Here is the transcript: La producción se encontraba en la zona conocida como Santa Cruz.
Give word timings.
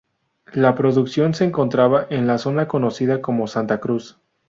La 0.53 0.73
producción 0.73 1.35
se 1.35 1.45
encontraba 1.45 2.07
en 2.09 2.25
la 2.25 2.39
zona 2.39 2.67
conocida 2.67 3.21
como 3.21 3.45
Santa 3.45 3.79
Cruz. 3.79 4.17